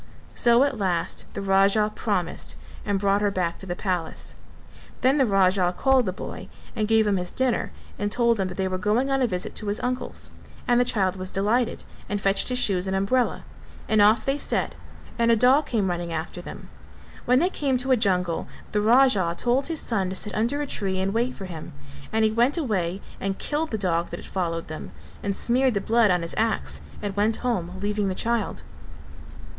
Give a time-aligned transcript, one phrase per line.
[0.33, 4.33] So at last the Raja promised and brought her back to the palace.
[5.01, 8.57] Then the Raja called the boy and gave him his dinner and told him that
[8.57, 10.31] they were going on a visit to his uncle's:
[10.67, 13.43] and the child was delighted and fetched his shoes and umbrella,
[13.87, 14.73] and off they set,
[15.19, 16.69] and a dog came running after them.
[17.25, 20.65] When they came to a jungle the Raja told his son to sit under a
[20.65, 21.73] tree and wait for him,
[22.11, 25.79] and he went away and killed the dog that had followed them and smeared the
[25.79, 28.63] blood on his axe and went home, leaving the child.